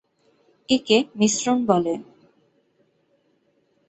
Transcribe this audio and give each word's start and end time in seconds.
একে 0.69 0.97
মিশ্রণ 1.19 1.57
বলে। 1.65 1.93